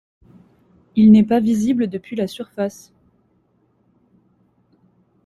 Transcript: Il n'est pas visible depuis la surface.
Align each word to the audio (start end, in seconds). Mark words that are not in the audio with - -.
Il 0.95 1.11
n'est 1.11 1.21
pas 1.23 1.39
visible 1.39 1.85
depuis 1.85 2.15
la 2.15 2.25
surface. 2.25 2.91